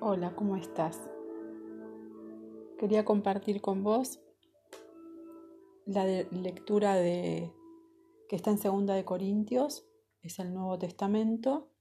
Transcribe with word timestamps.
Hola, 0.00 0.34
¿cómo 0.34 0.56
estás? 0.56 1.00
Quería 2.78 3.04
compartir 3.04 3.60
con 3.60 3.82
vos 3.82 4.20
la 5.86 6.04
lectura 6.04 6.94
de 6.94 7.52
que 8.28 8.36
está 8.36 8.50
en 8.50 8.58
Segunda 8.58 8.94
de 8.94 9.04
Corintios, 9.04 9.86
es 10.22 10.38
el 10.38 10.52
Nuevo 10.54 10.78
Testamento 10.78 11.72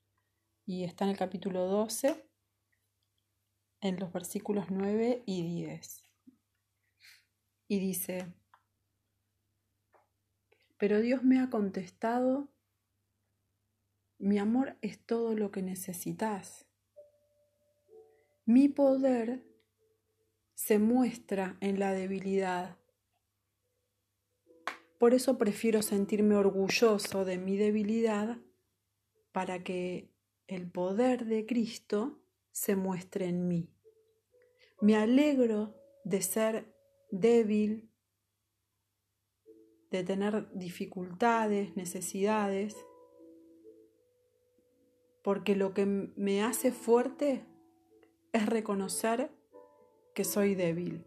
y 0.66 0.84
está 0.84 1.06
en 1.06 1.12
el 1.12 1.18
capítulo 1.18 1.66
12 1.68 2.28
en 3.82 4.00
los 4.00 4.12
versículos 4.14 4.66
9 4.70 5.24
y 5.26 5.44
10. 5.44 6.10
Y 7.68 7.80
dice: 7.80 8.34
Pero 10.78 11.00
Dios 11.00 11.24
me 11.24 11.40
ha 11.40 11.50
contestado 11.50 12.50
mi 14.22 14.38
amor 14.38 14.78
es 14.82 15.04
todo 15.04 15.34
lo 15.34 15.50
que 15.50 15.64
necesitas. 15.64 16.68
Mi 18.54 18.68
poder 18.68 19.46
se 20.56 20.78
muestra 20.78 21.58
en 21.62 21.80
la 21.80 21.94
debilidad. 21.94 22.78
Por 25.00 25.14
eso 25.14 25.38
prefiero 25.38 25.82
sentirme 25.82 26.36
orgulloso 26.36 27.24
de 27.24 27.38
mi 27.38 27.56
debilidad 27.56 28.40
para 29.32 29.64
que 29.64 30.12
el 30.48 30.70
poder 30.70 31.28
de 31.28 31.46
Cristo 31.46 32.26
se 32.52 32.76
muestre 32.76 33.28
en 33.28 33.48
mí. 33.48 33.74
Me 34.82 34.98
alegro 34.98 35.74
de 36.04 36.22
ser 36.22 36.76
débil, 37.10 37.90
de 39.92 40.04
tener 40.04 40.52
dificultades, 40.52 41.78
necesidades, 41.78 42.76
porque 45.24 45.56
lo 45.56 45.74
que 45.74 45.86
me 45.86 46.44
hace 46.44 46.74
fuerte 46.74 47.46
es 48.34 48.46
reconocer 48.46 49.30
que 50.14 50.24
soy 50.24 50.56
débil. 50.56 51.04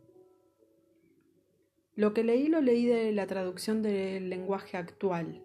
Lo 1.97 2.12
que 2.12 2.25
leí 2.25 2.48
lo 2.48 2.61
leí 2.61 2.86
de 2.86 3.12
la 3.12 3.27
traducción 3.27 3.83
del 3.83 4.28
lenguaje 4.28 4.77
actual. 4.77 5.45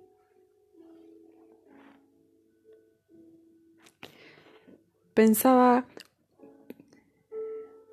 Pensaba 5.13 5.85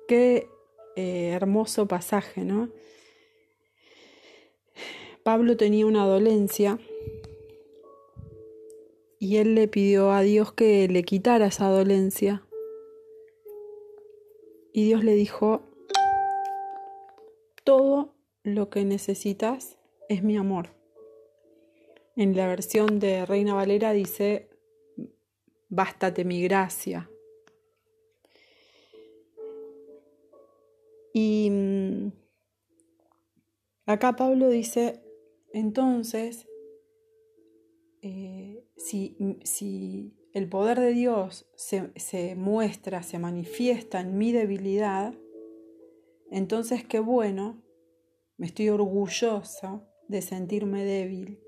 qué 0.07 0.47
eh, 0.95 1.29
hermoso 1.29 1.87
pasaje, 1.87 2.43
¿no? 2.43 2.69
Pablo 5.23 5.57
tenía 5.57 5.85
una 5.85 6.05
dolencia 6.05 6.79
y 9.19 9.37
él 9.37 9.55
le 9.55 9.67
pidió 9.67 10.11
a 10.11 10.21
Dios 10.21 10.53
que 10.53 10.87
le 10.87 11.03
quitara 11.03 11.47
esa 11.47 11.67
dolencia. 11.67 12.46
Y 14.77 14.85
Dios 14.85 15.03
le 15.03 15.15
dijo, 15.15 15.63
todo 17.63 18.13
lo 18.43 18.69
que 18.69 18.85
necesitas 18.85 19.79
es 20.07 20.21
mi 20.21 20.37
amor. 20.37 20.69
En 22.15 22.35
la 22.35 22.47
versión 22.47 22.99
de 22.99 23.25
Reina 23.25 23.55
Valera 23.55 23.91
dice, 23.91 24.51
bástate 25.67 26.25
mi 26.25 26.43
gracia. 26.43 27.09
Y 31.11 31.49
mm, 31.49 32.11
acá 33.87 34.15
Pablo 34.15 34.47
dice, 34.47 35.01
entonces, 35.53 36.47
eh, 38.03 38.63
si, 38.75 40.13
el 40.37 40.49
poder 40.49 40.79
de 40.79 40.93
Dios 40.93 41.49
se, 41.55 41.91
se 41.95 42.35
muestra, 42.35 43.03
se 43.03 43.19
manifiesta 43.19 43.99
en 43.99 44.17
mi 44.17 44.31
debilidad, 44.31 45.13
entonces 46.29 46.85
qué 46.85 46.99
bueno, 46.99 47.63
me 48.37 48.45
estoy 48.45 48.69
orgulloso 48.69 49.87
de 50.07 50.21
sentirme 50.21 50.83
débil, 50.83 51.39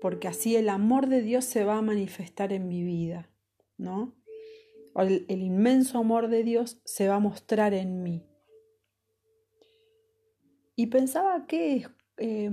porque 0.00 0.28
así 0.28 0.54
el 0.54 0.68
amor 0.68 1.08
de 1.08 1.22
Dios 1.22 1.44
se 1.44 1.64
va 1.64 1.78
a 1.78 1.82
manifestar 1.82 2.52
en 2.52 2.68
mi 2.68 2.84
vida, 2.84 3.30
¿no? 3.76 4.16
El, 4.94 5.26
el 5.28 5.42
inmenso 5.42 5.98
amor 5.98 6.28
de 6.28 6.44
Dios 6.44 6.80
se 6.84 7.08
va 7.08 7.16
a 7.16 7.20
mostrar 7.20 7.74
en 7.74 8.02
mí. 8.02 8.24
Y 10.76 10.86
pensaba 10.86 11.46
que 11.46 11.86
eh, 12.18 12.44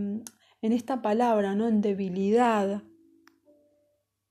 en 0.66 0.72
esta 0.72 1.04
palabra, 1.04 1.54
¿no? 1.54 1.68
En 1.68 1.82
debilidad. 1.82 2.82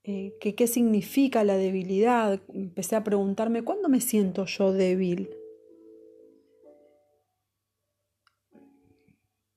Eh, 0.07 0.37
que, 0.39 0.53
¿Qué 0.53 0.67
significa 0.67 1.43
la 1.43 1.57
debilidad? 1.57 2.39
Empecé 2.53 2.95
a 2.95 3.03
preguntarme, 3.03 3.63
¿cuándo 3.63 3.89
me 3.89 4.01
siento 4.01 4.45
yo 4.45 4.71
débil? 4.71 5.31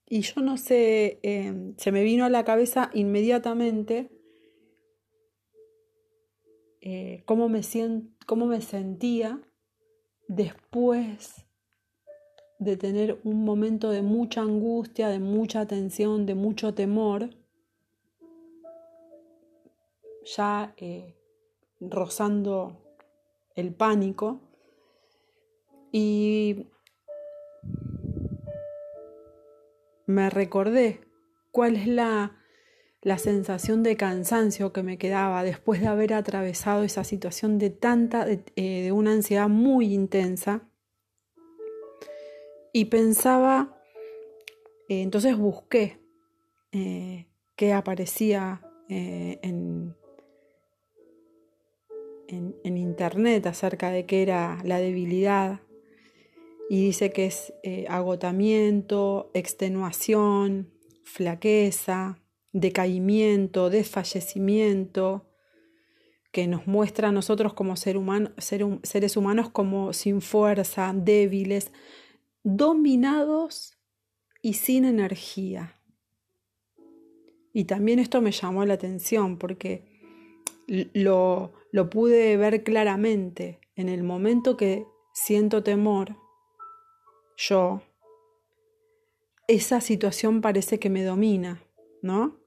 Y 0.07 0.23
yo 0.23 0.41
no 0.41 0.57
sé, 0.57 1.19
eh, 1.23 1.75
se 1.77 1.93
me 1.93 2.03
vino 2.03 2.25
a 2.25 2.31
la 2.31 2.45
cabeza 2.45 2.91
inmediatamente 2.95 4.11
eh, 6.81 7.23
cómo, 7.27 7.51
me 7.51 7.61
cómo 8.25 8.47
me 8.47 8.63
sentía 8.63 9.43
después 10.29 11.45
de 12.59 12.79
tener 12.79 13.21
un 13.23 13.45
momento 13.45 13.91
de 13.91 14.01
mucha 14.01 14.41
angustia, 14.41 15.11
de 15.11 15.19
mucha 15.19 15.67
tensión, 15.67 16.25
de 16.25 16.35
mucho 16.35 16.73
temor, 16.73 17.29
ya 20.37 20.75
eh, 20.77 21.15
rozando 21.81 22.77
el 23.55 23.75
pánico. 23.75 24.41
Y 25.91 26.67
me 30.07 30.31
recordé 30.31 31.01
cuál 31.51 31.77
es 31.77 31.87
la, 31.87 32.37
la 33.03 33.19
sensación 33.19 33.83
de 33.83 33.97
cansancio 33.97 34.73
que 34.73 34.83
me 34.83 34.99
quedaba 34.99 35.43
después 35.43 35.81
de 35.81 35.87
haber 35.87 36.13
atravesado 36.13 36.83
esa 36.83 37.05
situación 37.05 37.59
de 37.59 37.71
tanta, 37.71 38.25
de 38.25 38.45
eh, 38.57 38.93
una 38.93 39.13
ansiedad 39.13 39.49
muy 39.49 39.95
intensa 39.95 40.69
y 42.73 42.87
pensaba, 42.87 43.81
eh, 44.89 45.03
entonces 45.03 45.37
busqué 45.37 45.99
qué 46.71 47.73
aparecía 47.73 48.63
eh, 48.89 49.41
en, 52.29 52.77
internet 52.77 53.47
acerca 53.47 53.91
de 53.91 54.07
qué 54.07 54.23
era 54.23 54.59
la 54.65 54.79
debilidad 54.79 55.61
y 56.71 56.85
dice 56.85 57.11
que 57.11 57.27
es 57.27 57.53
agotamiento, 57.89 59.31
extenuación, 59.35 60.71
flaqueza, 61.03 62.21
decaimiento, 62.53 63.71
desfallecimiento, 63.71 65.29
que 66.31 66.47
nos 66.47 66.67
muestra 66.67 67.09
a 67.09 67.13
nosotros 67.13 67.55
como 67.55 67.77
ser 67.77 67.97
humano, 67.97 68.31
seres 68.39 69.17
humanos 69.17 69.51
como 69.51 69.93
sin 69.93 70.21
fuerza, 70.21 70.93
débiles, 70.95 71.73
dominados 72.43 73.79
y 74.43 74.55
sin 74.55 74.85
energía. 74.85 75.81
Y 77.53 77.65
también 77.65 77.99
esto 77.99 78.21
me 78.21 78.31
llamó 78.31 78.65
la 78.65 78.75
atención 78.75 79.39
porque 79.39 80.01
lo, 80.67 81.53
lo 81.73 81.91
pude 81.91 82.37
ver 82.37 82.65
claramente 82.65 83.61
en 83.77 83.89
el 83.89 84.03
momento 84.03 84.57
que 84.57 84.87
siento 85.13 85.63
temor, 85.63 86.17
yo, 87.37 87.83
esa 89.47 89.81
situación 89.81 90.41
parece 90.41 90.79
que 90.79 90.91
me 90.91 91.05
domina, 91.05 91.63
¿no? 92.03 92.39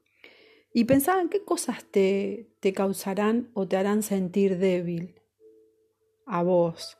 Y 0.74 0.84
pensaba 0.84 1.20
en 1.20 1.28
qué 1.28 1.44
cosas 1.44 1.84
te, 1.84 2.48
te 2.60 2.72
causarán 2.72 3.50
o 3.54 3.66
te 3.66 3.76
harán 3.76 4.02
sentir 4.02 4.58
débil 4.58 5.20
a 6.26 6.42
vos, 6.42 6.98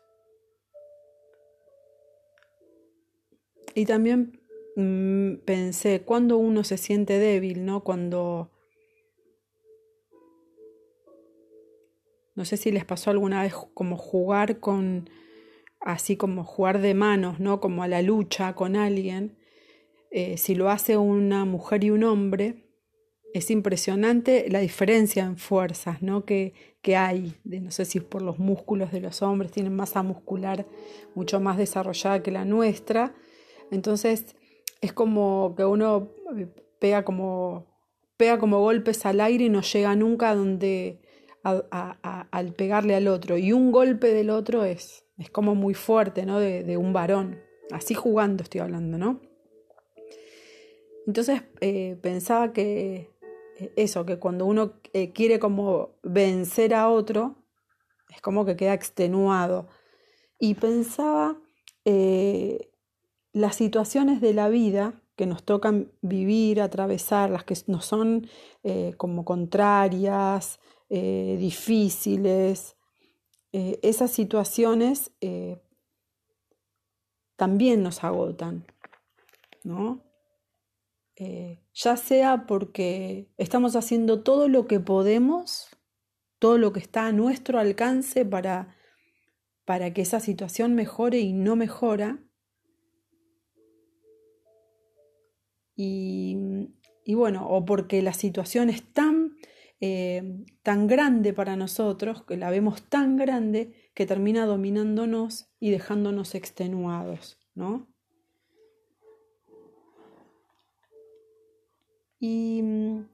Y 3.74 3.86
también 3.86 4.40
mm, 4.76 5.44
pensé, 5.44 6.02
cuando 6.02 6.36
uno 6.36 6.64
se 6.64 6.78
siente 6.78 7.18
débil, 7.18 7.64
¿no? 7.64 7.82
Cuando... 7.84 8.50
No 12.34 12.44
sé 12.44 12.56
si 12.56 12.72
les 12.72 12.84
pasó 12.84 13.10
alguna 13.10 13.42
vez 13.42 13.54
como 13.74 13.96
jugar 13.96 14.60
con, 14.60 15.10
así 15.80 16.16
como 16.16 16.44
jugar 16.44 16.80
de 16.80 16.94
manos, 16.94 17.40
¿no? 17.40 17.60
Como 17.60 17.82
a 17.82 17.88
la 17.88 18.02
lucha 18.02 18.54
con 18.54 18.76
alguien. 18.76 19.38
Eh, 20.10 20.36
si 20.36 20.54
lo 20.54 20.70
hace 20.70 20.96
una 20.96 21.44
mujer 21.44 21.84
y 21.84 21.90
un 21.90 22.04
hombre, 22.04 22.64
es 23.34 23.50
impresionante 23.50 24.46
la 24.50 24.60
diferencia 24.60 25.24
en 25.24 25.38
fuerzas, 25.38 26.02
¿no? 26.02 26.24
Que, 26.24 26.54
que 26.82 26.96
hay. 26.96 27.34
De, 27.44 27.60
no 27.60 27.70
sé 27.70 27.84
si 27.84 27.98
es 27.98 28.04
por 28.04 28.22
los 28.22 28.38
músculos 28.38 28.92
de 28.92 29.00
los 29.00 29.22
hombres, 29.22 29.52
tienen 29.52 29.74
masa 29.74 30.02
muscular 30.02 30.66
mucho 31.14 31.40
más 31.40 31.56
desarrollada 31.56 32.22
que 32.22 32.30
la 32.30 32.44
nuestra 32.44 33.14
entonces 33.72 34.36
es 34.82 34.92
como 34.92 35.54
que 35.56 35.64
uno 35.64 36.12
eh, 36.36 36.46
pega 36.78 37.04
como, 37.04 37.66
pega 38.18 38.38
como 38.38 38.60
golpes 38.60 39.04
al 39.06 39.20
aire 39.20 39.46
y 39.46 39.48
no 39.48 39.62
llega 39.62 39.96
nunca 39.96 40.34
donde, 40.34 41.00
al 41.42 42.52
pegarle 42.54 42.94
al 42.94 43.08
otro. 43.08 43.36
Y 43.36 43.52
un 43.52 43.72
golpe 43.72 44.12
del 44.14 44.30
otro 44.30 44.64
es, 44.64 45.04
es 45.18 45.30
como 45.30 45.54
muy 45.54 45.74
fuerte, 45.74 46.24
¿no? 46.26 46.38
De, 46.38 46.76
un 46.76 46.92
varón. 46.92 47.40
Así 47.70 47.94
jugando 47.94 48.42
estoy 48.42 48.60
hablando, 48.60 48.98
¿no? 48.98 49.20
Entonces 51.06 51.42
eh, 51.60 51.96
pensaba 52.00 52.52
que 52.52 53.10
eh, 53.58 53.72
eso, 53.76 54.06
que 54.06 54.18
cuando 54.18 54.46
uno 54.46 54.74
eh, 54.92 55.12
quiere 55.12 55.38
como 55.38 55.96
vencer 56.02 56.74
a 56.74 56.88
otro, 56.88 57.36
es 58.14 58.20
como 58.20 58.44
que 58.44 58.56
queda 58.56 58.74
extenuado. 58.74 59.68
Y 60.38 60.54
pensaba 60.54 61.38
las 63.32 63.56
situaciones 63.56 64.20
de 64.20 64.34
la 64.34 64.48
vida 64.48 65.02
que 65.16 65.26
nos 65.26 65.42
tocan 65.42 65.90
vivir, 66.00 66.60
atravesar, 66.60 67.30
las 67.30 67.44
que 67.44 67.56
nos 67.66 67.86
son 67.86 68.28
como 68.96 69.24
contrarias, 69.24 70.60
difíciles, 70.92 72.76
esas 73.52 74.10
situaciones 74.10 75.10
también 77.36 77.82
nos 77.82 78.04
agotan, 78.04 78.66
¿no? 79.64 80.04
Eh, 81.16 81.62
ya 81.74 81.96
sea 81.96 82.46
porque 82.46 83.30
estamos 83.36 83.76
haciendo 83.76 84.22
todo 84.22 84.48
lo 84.48 84.66
que 84.66 84.80
podemos, 84.80 85.68
todo 86.38 86.58
lo 86.58 86.72
que 86.72 86.80
está 86.80 87.06
a 87.06 87.12
nuestro 87.12 87.58
alcance 87.58 88.24
para, 88.24 88.76
para 89.64 89.92
que 89.92 90.02
esa 90.02 90.20
situación 90.20 90.74
mejore 90.74 91.20
y 91.20 91.32
no 91.32 91.56
mejora. 91.56 92.18
Y, 95.74 96.36
bueno, 97.08 97.48
o 97.48 97.64
porque 97.64 98.02
la 98.02 98.12
situación 98.12 98.70
es 98.70 98.92
tan, 98.92 99.36
eh, 99.84 100.22
tan 100.62 100.86
grande 100.86 101.32
para 101.32 101.56
nosotros, 101.56 102.22
que 102.22 102.36
la 102.36 102.50
vemos 102.50 102.84
tan 102.88 103.16
grande, 103.16 103.90
que 103.94 104.06
termina 104.06 104.46
dominándonos 104.46 105.50
y 105.58 105.70
dejándonos 105.70 106.36
extenuados, 106.36 107.40
¿no? 107.56 107.88
Y 112.20 112.62
mm, 112.62 113.08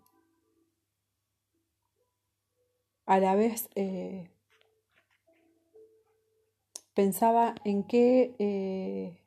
a 3.07 3.19
la 3.19 3.35
vez 3.35 3.71
eh, 3.75 4.29
pensaba 6.93 7.55
en 7.65 7.83
qué, 7.85 8.37
eh, 8.39 9.25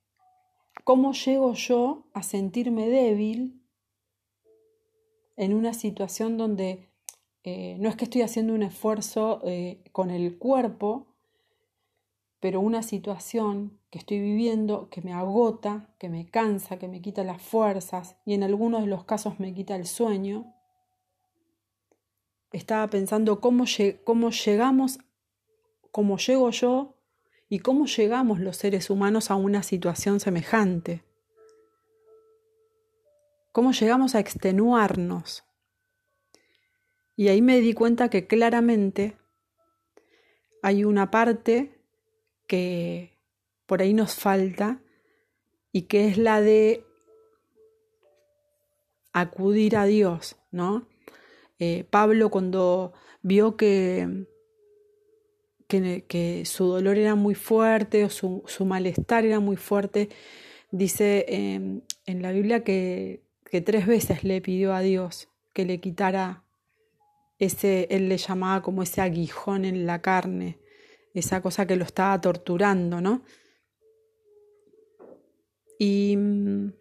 cómo 0.84 1.14
llego 1.14 1.56
yo 1.56 2.06
a 2.14 2.22
sentirme 2.22 2.88
débil 2.88 3.64
en 5.38 5.56
una 5.56 5.74
situación 5.74 6.38
donde 6.38 6.91
eh, 7.44 7.78
no 7.80 7.90
es 7.90 7.96
que 7.96 8.06
estoy 8.06 8.22
haciendo 8.22 8.54
un 8.54 8.64
esfuerzo 8.64 9.42
con 9.92 10.12
el 10.12 10.38
cuerpo, 10.38 11.08
pero 12.40 12.60
una 12.60 12.82
situación 12.84 13.80
que 13.92 14.00
estoy 14.00 14.20
viviendo 14.20 14.90
que 14.90 15.02
me 15.02 15.14
agota, 15.14 15.90
que 16.00 16.10
me 16.10 16.26
cansa, 16.30 16.80
que 16.80 16.88
me 16.88 17.02
quita 17.02 17.24
las 17.24 17.42
fuerzas 17.42 18.16
y 18.26 18.34
en 18.34 18.44
algunos 18.44 18.82
de 18.82 18.88
los 18.88 19.04
casos 19.04 19.40
me 19.40 19.54
quita 19.54 19.76
el 19.76 19.86
sueño, 19.86 20.54
estaba 22.52 22.88
pensando 22.90 23.40
cómo, 23.40 23.66
cómo 24.04 24.32
llegamos, 24.32 25.00
cómo 25.92 26.18
llego 26.18 26.50
yo 26.50 26.96
y 27.48 27.60
cómo 27.60 27.86
llegamos 27.86 28.40
los 28.40 28.58
seres 28.58 28.90
humanos 28.90 29.30
a 29.30 29.36
una 29.36 29.62
situación 29.62 30.20
semejante. 30.20 31.04
Cómo 33.52 33.72
llegamos 33.72 34.16
a 34.16 34.20
extenuarnos. 34.20 35.44
Y 37.21 37.29
ahí 37.29 37.44
me 37.44 37.62
di 37.62 37.73
cuenta 37.73 38.09
que 38.09 38.25
claramente 38.25 39.15
hay 40.63 40.83
una 40.83 41.12
parte 41.12 41.79
que 42.47 43.19
por 43.68 43.83
ahí 43.83 43.94
nos 43.94 44.15
falta 44.15 44.81
y 45.71 45.83
que 45.83 46.07
es 46.07 46.18
la 46.18 46.41
de 46.41 46.83
acudir 49.13 49.77
a 49.77 49.85
Dios, 49.85 50.35
¿no? 50.50 50.88
Eh, 51.59 51.85
Pablo 51.91 52.31
cuando 52.31 52.91
vio 53.21 53.56
que, 53.56 54.25
que, 55.68 56.41
su 56.45 56.65
dolor 56.65 56.97
era 56.97 57.13
muy 57.13 57.35
fuerte 57.35 58.03
o 58.03 58.09
su, 58.09 58.65
malestar 58.65 59.25
era 59.25 59.39
muy 59.39 59.57
fuerte, 59.57 60.09
dice 60.71 61.25
em, 61.27 61.81
en 62.07 62.23
la 62.23 62.31
Biblia 62.31 62.63
que, 62.63 63.21
que 63.45 63.62
tres 63.62 63.85
veces 63.85 64.23
le 64.23 64.41
pidió 64.41 64.73
a 64.73 64.81
Dios 64.81 65.29
que 65.53 65.65
le 65.65 65.79
quitara 65.79 66.45
ese, 67.42 67.88
él 67.90 68.08
le 68.08 68.18
llamaba 68.18 68.62
como 68.62 68.84
ese 68.84 69.02
aguijón 69.02 69.66
en 69.66 69.88
la 69.88 70.00
carne, 70.00 70.60
esa 71.16 71.42
cosa 71.42 71.66
que 71.66 71.76
lo 71.76 71.84
estaba 71.84 72.22
torturando, 72.22 73.02
¿no? 73.02 73.24
Y 75.80 76.16
mm, 76.16 76.72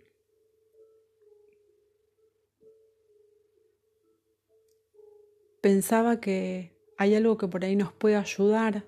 pensaba 5.62 6.20
que 6.20 6.76
hay 6.98 7.14
algo 7.14 7.38
que 7.38 7.48
por 7.48 7.64
ahí 7.64 7.74
nos 7.74 7.94
puede 7.94 8.16
ayudar 8.16 8.84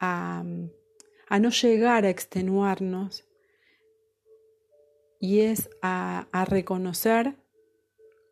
a, 0.00 0.42
a 1.28 1.38
no 1.38 1.50
llegar 1.50 2.06
a 2.06 2.10
extenuarnos 2.10 3.24
y 5.20 5.42
es 5.42 5.70
a, 5.80 6.26
a 6.32 6.44
reconocer 6.44 7.36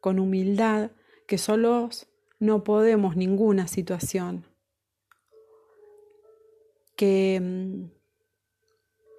con 0.00 0.18
humildad 0.18 0.90
que 1.28 1.38
solos 1.38 2.08
no 2.46 2.64
podemos 2.64 3.16
ninguna 3.16 3.68
situación 3.68 4.46
que 6.96 7.40
mm, 7.40 7.96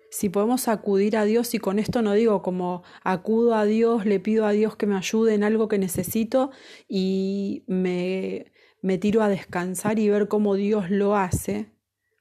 si 0.09 0.29
podemos 0.29 0.67
acudir 0.67 1.15
a 1.15 1.25
Dios, 1.25 1.53
y 1.53 1.59
con 1.59 1.79
esto 1.79 2.01
no 2.01 2.13
digo 2.13 2.41
como 2.41 2.83
acudo 3.03 3.55
a 3.55 3.65
Dios, 3.65 4.05
le 4.05 4.19
pido 4.19 4.45
a 4.45 4.51
Dios 4.51 4.75
que 4.75 4.87
me 4.87 4.95
ayude 4.95 5.35
en 5.35 5.43
algo 5.43 5.67
que 5.67 5.77
necesito 5.77 6.51
y 6.87 7.63
me, 7.67 8.51
me 8.81 8.97
tiro 8.97 9.21
a 9.21 9.29
descansar 9.29 9.99
y 9.99 10.09
ver 10.09 10.27
cómo 10.27 10.55
Dios 10.55 10.89
lo 10.89 11.15
hace, 11.15 11.71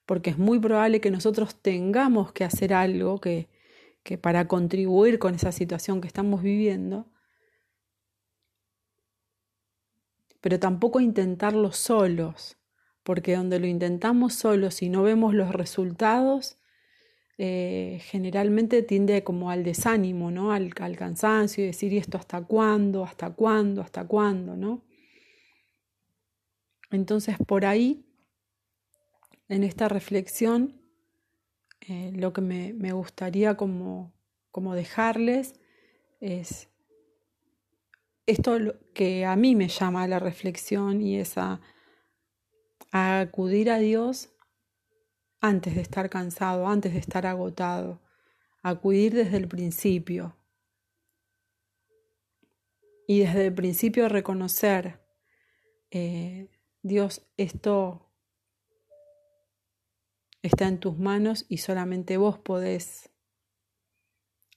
porque 0.05 0.31
es 0.31 0.39
muy 0.39 0.59
probable 0.59 1.01
que 1.01 1.11
nosotros 1.11 1.57
tengamos 1.63 2.33
que 2.33 2.45
hacer 2.45 2.75
algo 2.75 3.21
que, 3.21 3.49
que 4.03 4.19
para 4.19 4.47
contribuir 4.47 5.19
con 5.19 5.35
esa 5.35 5.53
situación 5.53 6.01
que 6.01 6.09
estamos 6.09 6.43
viviendo, 6.43 7.07
pero 10.47 10.61
tampoco 10.61 11.01
intentarlo 11.01 11.73
solos, 11.73 12.57
porque 13.03 13.35
donde 13.35 13.59
lo 13.59 13.67
intentamos 13.67 14.35
solos 14.35 14.81
y 14.81 14.89
no 14.89 15.03
vemos 15.03 15.35
los 15.35 15.51
resultados, 15.51 16.57
eh, 17.37 17.99
generalmente 18.05 18.85
tiende 18.85 19.25
como 19.25 19.51
al 19.51 19.65
desánimo, 19.65 20.31
¿no? 20.31 20.53
Al, 20.53 20.73
al, 20.79 20.97
cansancio 20.97 21.65
y 21.65 21.67
decir, 21.67 21.93
¿y 21.93 21.99
esto 21.99 22.17
hasta 22.17 22.45
cuándo? 22.45 23.03
¿Hasta 23.03 23.31
cuándo? 23.31 23.83
¿Hasta 23.83 24.07
cuándo? 24.07 24.55
¿no? 24.55 24.85
Entonces, 26.93 27.35
por 27.45 27.67
ahí, 27.67 28.07
en 29.49 29.65
esta 29.65 29.89
reflexión, 29.89 30.81
eh, 31.89 32.13
lo 32.15 32.33
que 32.33 32.41
me, 32.41 32.73
me 32.73 32.93
gustaría 32.93 33.57
como, 33.57 34.15
como 34.53 34.77
dejarles 34.77 35.59
es 36.21 36.69
esto 38.27 38.59
que 38.93 39.25
a 39.25 39.37
mí 39.37 39.55
me 39.55 39.69
llama 39.69 40.03
a 40.03 40.09
la 40.09 40.19
reflexión 40.19 41.01
y 41.01 41.19
esa 41.19 41.61
a 42.93 43.21
acudir 43.21 43.71
a 43.71 43.79
Dios 43.79 44.31
antes 45.41 45.75
de 45.75 45.81
estar 45.81 46.11
cansado, 46.11 46.67
antes 46.67 46.93
de 46.93 46.99
estar 46.99 47.27
agotado, 47.27 48.01
acudir 48.63 49.15
desde 49.15 49.37
el 49.37 49.49
principio. 49.49 50.37
Y 53.07 53.21
desde 53.21 53.47
el 53.47 53.55
principio 53.55 54.09
reconocer, 54.09 55.01
eh, 55.91 56.49
Dios, 56.83 57.27
esto 57.37 58.11
está 60.43 60.67
en 60.67 60.81
tus 60.81 60.99
manos 60.99 61.47
y 61.49 61.59
solamente 61.59 62.17
vos 62.17 62.39
podés 62.39 63.11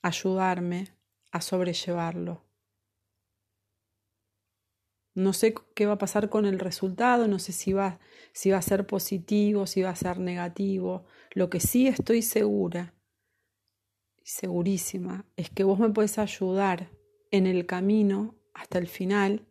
ayudarme 0.02 0.96
a 1.30 1.40
sobrellevarlo. 1.40 2.49
No 5.20 5.34
sé 5.34 5.54
qué 5.74 5.84
va 5.84 5.92
a 5.92 5.98
pasar 5.98 6.30
con 6.30 6.46
el 6.46 6.58
resultado, 6.58 7.28
no 7.28 7.38
sé 7.38 7.52
si 7.52 7.74
va, 7.74 7.98
a 8.56 8.62
ser 8.62 8.86
positivo, 8.86 9.66
si 9.66 9.82
va 9.82 9.90
a 9.90 9.96
ser 9.96 10.18
negativo. 10.18 11.04
Lo 11.32 11.50
que 11.50 11.60
sí 11.60 11.86
estoy 11.86 12.22
segura, 12.22 12.94
segurísima, 14.22 15.26
es 15.36 15.50
que 15.50 15.62
vos 15.62 15.78
me 15.78 15.90
puedes 15.90 16.18
ayudar 16.18 16.90
en 17.30 17.46
el 17.46 17.66
camino 17.66 18.34
hasta 18.54 18.78
el 18.78 18.88
final, 18.88 19.46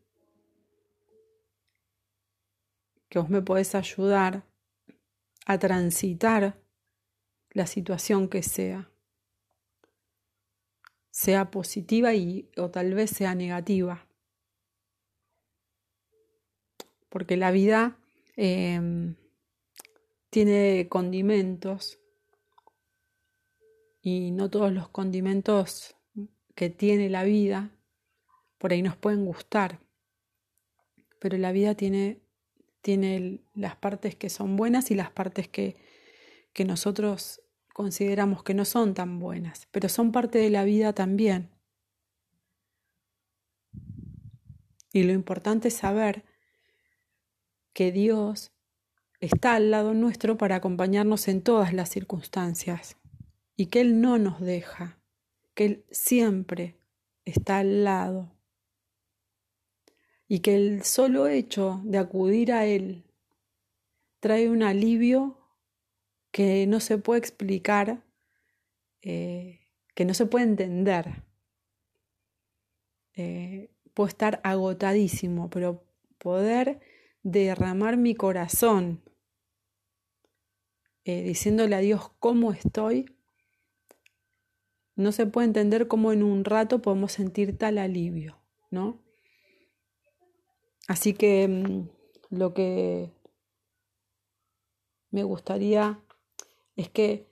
que 3.08 3.20
vos 3.20 3.30
me 3.30 3.44
podés 3.44 3.76
ayudar 3.76 4.48
a 5.46 5.60
transitar 5.60 6.60
la 7.52 7.68
situación 7.68 8.28
que 8.28 8.42
sea, 8.42 8.90
sea 11.12 11.52
positiva 11.52 12.16
y, 12.16 12.50
o 12.58 12.72
tal 12.72 12.96
vez 12.96 13.12
sea 13.12 13.36
negativa 13.36 14.09
porque 17.10 17.38
la 17.38 17.52
vida 17.52 17.98
em, 18.36 19.16
tiene 20.30 20.88
condimentos 20.90 22.00
y 24.02 24.32
no 24.32 24.50
todos 24.50 24.72
los 24.72 24.90
condimentos 24.90 25.96
que 26.56 26.70
tiene 26.70 27.10
la 27.10 27.24
vida 27.24 27.72
por 28.60 28.74
ahí 28.74 28.82
nos 28.82 28.98
pueden 28.98 29.26
gustar, 29.26 29.80
pero 31.20 31.38
la 31.38 31.52
vida 31.52 31.76
tiene, 31.76 32.22
tiene 32.82 33.42
las 33.56 33.76
partes 33.78 34.16
que 34.16 34.30
son 34.30 34.56
buenas 34.58 34.92
y 34.92 34.96
las 34.96 35.10
partes 35.10 35.48
que, 35.48 35.78
que 36.54 36.66
nosotros 36.66 37.42
consideramos 37.74 38.44
que 38.44 38.54
no 38.54 38.66
son 38.66 38.94
tan 38.94 39.18
buenas, 39.18 39.68
pero 39.72 39.88
son 39.90 40.12
parte 40.12 40.40
de 40.40 40.50
la 40.50 40.66
vida 40.66 40.94
también. 40.94 41.50
Y 44.92 45.04
lo 45.04 45.14
importante 45.14 45.70
es 45.70 45.76
saber 45.76 46.26
que 47.80 47.94
Dios 47.94 48.52
está 49.22 49.56
al 49.56 49.72
lado 49.72 49.94
nuestro 49.94 50.38
para 50.38 50.58
acompañarnos 50.58 51.30
en 51.30 51.42
todas 51.42 51.72
las 51.72 51.88
circunstancias 51.88 52.98
y 53.56 53.68
que 53.68 53.80
Él 53.80 54.02
no 54.02 54.18
nos 54.18 54.42
deja, 54.42 55.00
que 55.54 55.66
Él 55.66 55.86
siempre 55.90 56.76
está 57.24 57.60
al 57.60 57.86
lado 57.86 58.36
y 60.28 60.40
que 60.40 60.58
el 60.58 60.84
solo 60.84 61.28
hecho 61.28 61.80
de 61.86 62.00
acudir 62.00 62.52
a 62.52 62.66
Él 62.66 63.06
trae 64.20 64.50
un 64.50 64.62
alivio 64.62 65.38
que 66.32 66.68
no 66.68 66.82
se 66.82 66.98
puede 66.98 67.20
explicar, 67.20 68.04
eh, 69.02 69.62
que 69.96 70.04
no 70.04 70.14
se 70.14 70.26
puede 70.26 70.44
entender. 70.44 71.24
Eh, 73.14 73.72
puedo 73.94 74.10
estar 74.10 74.42
agotadísimo, 74.44 75.50
pero 75.50 75.82
poder 76.18 76.82
derramar 77.24 77.98
mi 77.98 78.16
corazón 78.16 79.02
eh, 81.06 81.24
diciéndole 81.24 81.76
a 81.76 81.80
Dios 81.80 82.12
cómo 82.20 82.52
estoy, 82.52 83.16
no 84.96 85.12
se 85.12 85.26
puede 85.26 85.48
entender 85.48 85.88
cómo 85.88 86.12
en 86.12 86.24
un 86.24 86.44
rato 86.44 86.82
podemos 86.82 87.14
sentir 87.14 87.58
tal 87.58 87.78
alivio, 87.78 88.38
¿no? 88.70 89.00
Así 90.88 91.14
que 91.14 91.48
mm, 91.48 91.90
lo 92.36 92.54
que 92.54 93.12
me 95.12 95.24
gustaría 95.24 96.00
es 96.76 96.90
que 96.90 97.28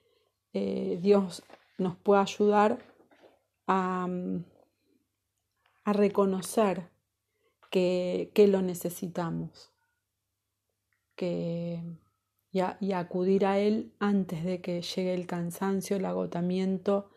eh, 0.53 1.00
Dios 1.01 1.44
nos 1.77 1.96
pueda 1.98 2.22
ayudar 2.22 2.79
a, 3.67 4.08
mm, 4.08 4.44
reconocer 5.86 6.89
que, 7.70 8.32
lo 8.50 8.62
necesitamos 8.62 9.72
que, 11.17 11.81
y, 12.53 12.91
acudir 12.93 13.45
a 13.45 13.59
Él 13.59 13.93
antes 14.00 14.45
de 14.45 14.62
que 14.62 14.81
llegue 14.81 15.13
el 15.13 15.27
cansancio, 15.27 15.97
el 15.97 16.05
agotamiento 16.05 17.09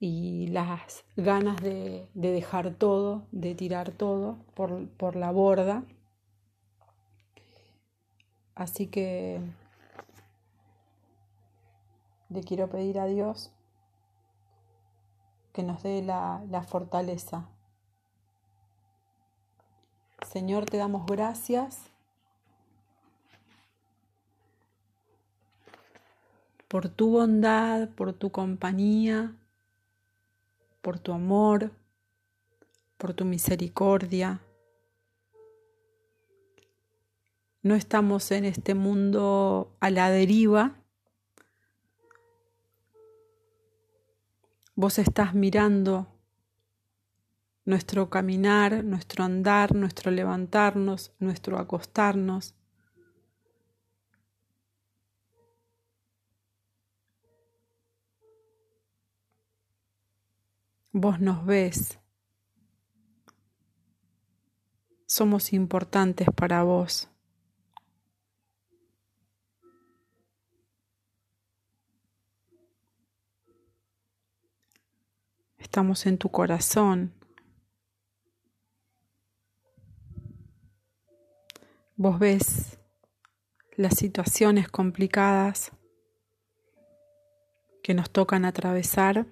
y 0.00 0.46
las 0.48 1.04
ganas 1.16 1.60
de, 1.60 2.08
de 2.14 2.32
dejar 2.32 2.74
todo, 2.74 3.26
de 3.30 3.54
tirar 3.54 3.92
todo 3.92 4.38
por, 4.54 5.16
la 5.16 5.30
borda. 5.30 5.84
Así 8.54 8.86
que 8.86 9.40
le 12.30 12.40
quiero 12.42 12.68
pedir 12.70 12.98
a 12.98 13.06
Dios 13.06 13.52
que 15.52 15.62
nos 15.62 15.82
dé 15.82 16.02
la, 16.02 16.64
fortaleza. 16.66 17.48
Señor, 20.26 20.64
te 20.64 20.78
damos 20.78 21.04
gracias 21.06 21.91
por 26.72 26.88
tu 26.88 27.10
bondad, 27.10 27.90
por 27.90 28.14
tu 28.14 28.32
compañía, 28.32 29.36
por 30.80 30.98
tu 30.98 31.12
amor, 31.12 31.70
por 32.96 33.12
tu 33.12 33.26
misericordia. 33.26 34.40
No 37.62 37.74
estamos 37.74 38.30
en 38.30 38.46
este 38.46 38.74
mundo 38.74 39.76
a 39.80 39.90
la 39.90 40.08
deriva. 40.08 40.72
Vos 44.74 44.98
estás 44.98 45.34
mirando 45.34 46.06
nuestro 47.66 48.08
caminar, 48.08 48.82
nuestro 48.82 49.24
andar, 49.24 49.74
nuestro 49.74 50.10
levantarnos, 50.10 51.12
nuestro 51.18 51.58
acostarnos. 51.58 52.54
Vos 60.94 61.18
nos 61.20 61.46
ves. 61.46 61.98
Somos 65.06 65.54
importantes 65.54 66.28
para 66.36 66.62
vos. 66.62 67.08
Estamos 75.56 76.04
en 76.04 76.18
tu 76.18 76.28
corazón. 76.28 77.14
Vos 81.96 82.18
ves 82.18 82.78
las 83.76 83.94
situaciones 83.94 84.68
complicadas 84.68 85.72
que 87.82 87.94
nos 87.94 88.10
tocan 88.10 88.44
atravesar. 88.44 89.26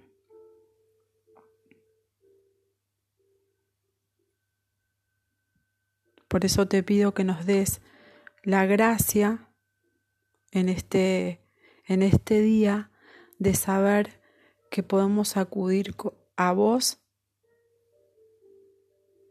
Por 6.30 6.44
eso 6.44 6.68
te 6.68 6.84
pido 6.84 7.12
que 7.12 7.24
nos 7.24 7.44
des 7.44 7.80
la 8.44 8.64
gracia 8.64 9.48
en 10.52 10.68
este, 10.68 11.40
en 11.84 12.04
este 12.04 12.40
día 12.40 12.92
de 13.40 13.54
saber 13.54 14.20
que 14.70 14.84
podemos 14.84 15.36
acudir 15.36 15.96
a 16.36 16.52
vos 16.52 17.00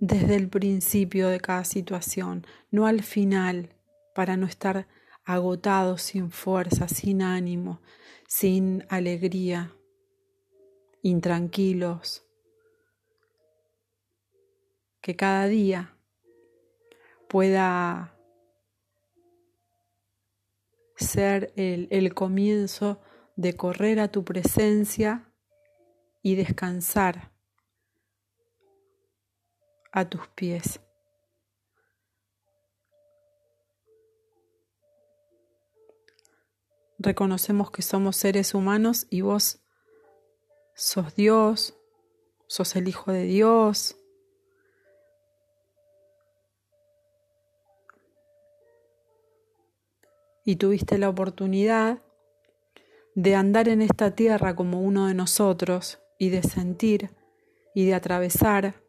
desde 0.01 0.35
el 0.35 0.49
principio 0.49 1.29
de 1.29 1.39
cada 1.39 1.63
situación, 1.63 2.45
no 2.69 2.85
al 2.85 3.01
final, 3.01 3.73
para 4.13 4.35
no 4.35 4.45
estar 4.45 4.85
agotados, 5.23 6.01
sin 6.01 6.31
fuerza, 6.31 6.89
sin 6.89 7.21
ánimo, 7.21 7.79
sin 8.27 8.85
alegría, 8.89 9.73
intranquilos. 11.01 12.25
Que 14.99 15.15
cada 15.15 15.47
día 15.47 15.95
pueda 17.29 18.17
ser 20.97 21.53
el, 21.55 22.13
comienzo 22.13 22.99
de 23.35 23.55
correr 23.55 23.99
a 23.99 24.11
tu 24.11 24.25
presencia 24.25 25.31
y 26.21 26.35
descansar 26.35 27.31
a 29.91 30.09
tus 30.09 30.27
pies. 30.29 30.81
Reconocemos 36.97 37.71
que 37.71 37.83
somos 37.83 38.17
seres 38.17 38.53
humanos 38.55 39.05
y 39.09 39.21
vos 39.21 39.61
sos 40.75 41.15
Dios, 41.15 41.77
sos 42.47 42.75
el 42.75 42.87
Hijo 42.87 43.13
de 43.13 43.23
Dios, 43.23 43.98
y 50.49 50.55
tuviste 50.55 50.97
la 50.97 51.09
oportunidad 51.09 52.01
de 53.13 53.35
andar 53.35 53.69
en 53.69 53.83
esta 53.83 54.15
tierra 54.15 54.55
como 54.55 54.81
uno 54.81 55.05
de 55.05 55.13
nosotros 55.13 55.99
y 56.17 56.29
de 56.29 56.41
sentir 56.41 57.11
y 57.75 57.85
de 57.85 57.93
atravesar 57.93 58.81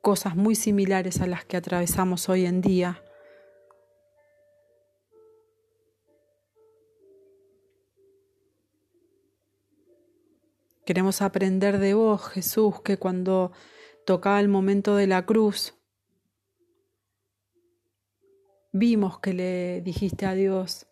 cosas 0.00 0.36
muy 0.36 0.54
similares 0.54 1.20
a 1.20 1.26
las 1.26 1.44
que 1.44 1.58
atravesamos 1.58 2.30
hoy 2.30 2.46
en 2.46 2.62
día. 2.62 3.04
Queremos 10.86 11.20
aprender 11.20 11.76
de 11.76 11.92
vos, 11.92 12.24
Jesús, 12.24 12.80
que 12.80 12.96
cuando 12.96 13.52
tocaba 14.06 14.40
el 14.40 14.48
momento 14.48 14.96
de 14.96 15.08
la 15.08 15.26
cruz, 15.26 15.74
Vimos 18.72 19.18
que 19.18 19.32
le 19.32 19.80
dijiste 19.80 20.26
a 20.26 20.34
Dios, 20.34 20.86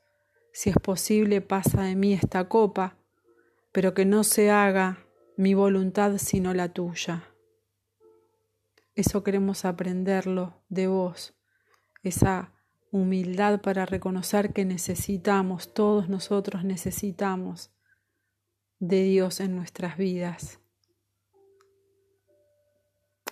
si 0.53 0.71
es 0.71 0.77
posible, 0.77 1.41
pasa 1.41 1.83
de 1.83 1.95
mí 1.95 2.13
esta 2.13 2.49
copa, 2.49 2.99
pero 3.71 3.95
que 3.95 4.05
no 4.05 4.25
se 4.25 4.51
haga 4.51 5.07
mi 5.37 5.55
voluntad 5.55 6.19
sino 6.19 6.55
la 6.55 6.73
tuya. 6.73 7.23
Eso 8.97 9.23
queremos 9.23 9.65
aprenderlo 9.65 10.61
de 10.69 10.89
vos, 10.89 11.35
esa 12.03 12.53
humildad 12.91 13.61
para 13.61 13.87
reconocer 13.87 14.53
que 14.53 14.65
necesitamos, 14.65 15.73
todos 15.73 16.09
nosotros 16.09 16.65
necesitamos 16.65 17.71
de 18.81 19.05
Dios 19.05 19.39
en 19.39 19.55
nuestras 19.55 19.97
vidas. 19.97 20.59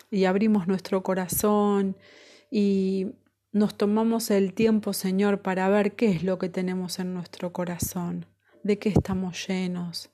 Y 0.09 0.27
abrimos 0.27 0.69
nuestro 0.69 1.03
corazón 1.03 1.97
y 2.49 3.17
nos 3.57 3.79
tomamos 3.79 4.31
el 4.31 4.53
tiempo, 4.53 4.93
Señor, 4.93 5.41
para 5.41 5.71
ver 5.71 5.97
qué 5.97 6.11
es 6.11 6.23
lo 6.23 6.39
que 6.39 6.51
tenemos 6.51 6.99
en 6.99 7.15
nuestro 7.15 7.55
corazón, 7.55 8.27
de 8.63 8.79
qué 8.79 8.91
estamos 8.91 9.49
llenos. 9.49 10.11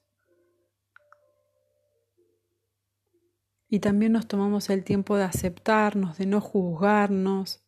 Y 3.69 3.81
también 3.81 4.13
nos 4.13 4.29
tomamos 4.29 4.71
el 4.71 4.85
tiempo 4.85 5.17
de 5.17 5.25
aceptarnos, 5.25 6.19
de 6.19 6.27
no 6.27 6.41
juzgarnos, 6.41 7.65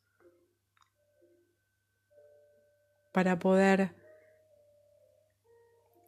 para 3.13 3.41
poder 3.41 3.97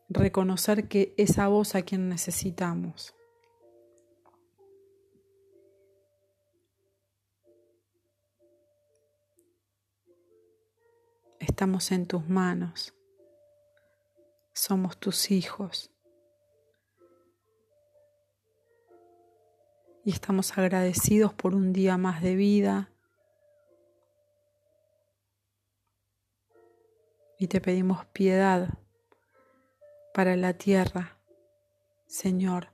reconocer 0.09 0.87
que 0.87 1.13
es 1.17 1.41
a 1.41 1.49
vos 1.49 1.75
a 1.75 1.83
quien 1.83 2.09
necesitamos. 2.09 3.16
Estamos 11.41 11.93
en 11.93 12.07
tus 12.07 12.29
manos. 12.29 12.95
Somos 14.53 14.99
tus 14.99 15.31
hijos. 15.31 15.91
Y 20.05 20.13
estamos 20.13 20.57
agradecidos 20.57 21.35
por 21.35 21.55
un 21.55 21.73
día 21.73 21.97
más 21.97 22.23
de 22.23 22.37
vida. 22.37 22.91
Y 27.39 27.49
te 27.49 27.61
pedimos 27.61 28.07
piedad 28.07 28.69
para 30.15 30.37
la 30.37 30.55
tierra, 30.55 31.19
Señor. 32.07 32.69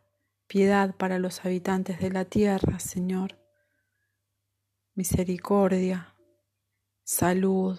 Piedad 0.46 0.94
para 0.94 1.18
los 1.18 1.44
habitantes 1.44 1.98
de 1.98 2.10
la 2.10 2.24
tierra, 2.24 2.78
Señor. 2.78 3.38
Misericordia, 4.94 6.11
salud 7.04 7.78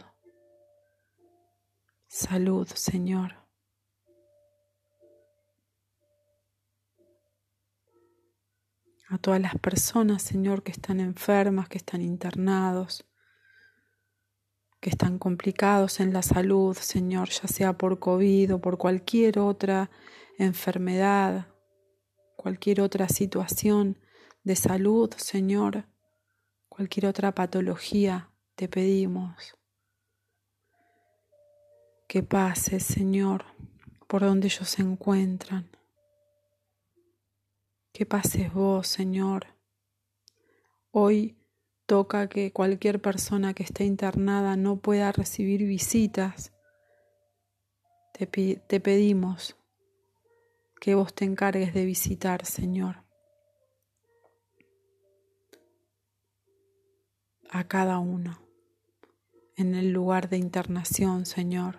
salud, 2.13 2.67
Señor. 2.67 3.33
A 9.09 9.17
todas 9.17 9.41
las 9.41 9.55
personas, 9.57 10.21
Señor, 10.21 10.61
que 10.61 10.71
están 10.71 10.99
enfermas, 10.99 11.67
que 11.69 11.79
están 11.79 12.03
internados, 12.03 13.03
que 14.79 14.91
están 14.91 15.17
complicados 15.17 15.99
en 15.99 16.13
la 16.13 16.21
salud, 16.21 16.77
Señor, 16.77 17.29
ya 17.29 17.47
sea 17.47 17.73
por 17.73 17.97
COVID 17.97 18.53
o 18.53 18.61
por 18.61 18.77
cualquier 18.77 19.39
otra 19.39 19.89
enfermedad, 20.37 21.47
cualquier 22.35 22.79
otra 22.79 23.09
situación 23.09 23.97
de 24.43 24.55
salud, 24.55 25.11
Señor, 25.17 25.87
cualquier 26.69 27.07
otra 27.07 27.33
patología, 27.33 28.29
te 28.55 28.67
pedimos 28.67 29.57
que 32.07 32.21
pases, 32.21 32.83
Señor, 32.83 33.45
por 34.07 34.21
donde 34.21 34.47
ellos 34.47 34.69
se 34.69 34.81
encuentran. 34.81 35.69
Que 37.91 38.05
pases 38.05 38.53
vos, 38.53 38.87
Señor. 38.87 39.47
Hoy 40.91 41.37
toca 41.85 42.29
que 42.29 42.51
cualquier 42.53 43.01
persona 43.01 43.53
que 43.53 43.63
esté 43.63 43.85
internada 43.85 44.55
no 44.55 44.79
pueda 44.79 45.11
recibir 45.11 45.63
visitas. 45.63 46.53
Te, 48.13 48.27
te 48.27 48.79
pedimos 48.79 49.55
que 50.79 50.93
vos 50.93 51.13
te 51.15 51.25
encargues 51.25 51.73
de 51.73 51.85
visitar, 51.85 52.45
Señor. 52.45 53.03
a 57.53 57.67
cada 57.67 57.99
uno 57.99 58.42
en 59.63 59.75
el 59.75 59.91
lugar 59.91 60.27
de 60.27 60.35
internación, 60.35 61.25
Señor. 61.25 61.77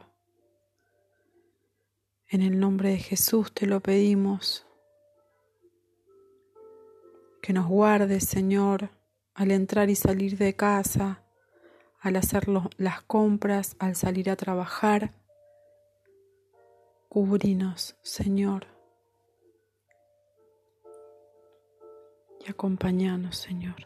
En 2.29 2.41
el 2.41 2.59
nombre 2.59 2.89
de 2.89 2.99
Jesús 2.99 3.53
te 3.53 3.67
lo 3.67 3.81
pedimos. 3.81 4.67
Que 7.43 7.53
nos 7.53 7.69
guardes, 7.69 8.25
Señor, 8.25 8.89
al 9.35 9.51
entrar 9.51 9.91
y 9.91 9.97
salir 9.97 10.39
de 10.39 10.57
casa, 10.57 11.23
al 12.01 12.17
hacer 12.17 12.47
las 12.49 13.03
compras, 13.03 13.77
al 13.79 13.97
salir 13.97 14.31
a 14.31 14.37
trabajar. 14.37 15.13
Cubrinos, 17.11 17.99
Señor. 18.01 18.67
Y 22.47 22.51
acompañanos, 22.51 23.37
Señor. 23.37 23.77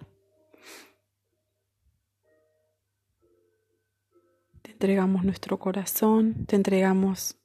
Te 4.69 4.73
entregamos 4.73 5.25
nuestro 5.25 5.59
corazón, 5.59 6.45
te 6.45 6.55
entregamos 6.55 7.39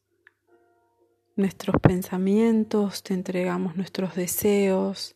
nuestros 1.38 1.80
pensamientos, 1.80 3.02
te 3.02 3.14
entregamos 3.14 3.78
nuestros 3.78 4.14
deseos, 4.14 5.16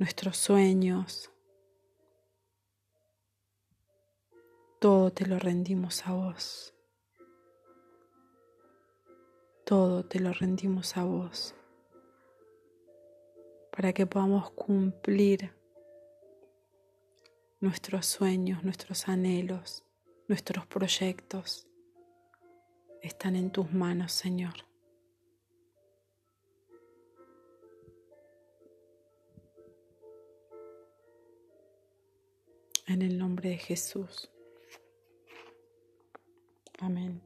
nuestros 0.00 0.36
sueños. 0.36 1.30
Todo 4.80 5.12
te 5.12 5.26
lo 5.26 5.38
rendimos 5.38 6.04
a 6.08 6.12
vos. 6.12 6.74
Todo 9.64 10.04
te 10.04 10.18
lo 10.18 10.32
rendimos 10.32 10.96
a 10.96 11.04
vos. 11.04 11.54
Para 13.70 13.92
que 13.92 14.06
podamos 14.06 14.50
cumplir 14.50 15.54
nuestros 17.60 18.06
sueños, 18.06 18.64
nuestros 18.64 19.08
anhelos, 19.08 19.85
nuestros 20.28 20.66
proyectos. 20.66 21.66
Están 23.02 23.36
en 23.36 23.50
tus 23.50 23.72
manos, 23.72 24.12
Señor. 24.12 24.54
en 32.86 33.02
el 33.02 33.18
nombre 33.18 33.50
de 33.50 33.58
Jesús. 33.58 34.30
Amén. 36.78 37.20